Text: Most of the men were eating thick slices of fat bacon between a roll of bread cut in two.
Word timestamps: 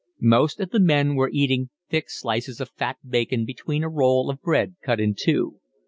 Most 0.23 0.59
of 0.59 0.71
the 0.71 0.79
men 0.79 1.13
were 1.13 1.29
eating 1.31 1.69
thick 1.91 2.09
slices 2.09 2.59
of 2.59 2.71
fat 2.71 2.97
bacon 3.07 3.45
between 3.45 3.83
a 3.83 3.87
roll 3.87 4.31
of 4.31 4.41
bread 4.41 4.75
cut 4.83 4.99
in 4.99 5.13
two. 5.15 5.59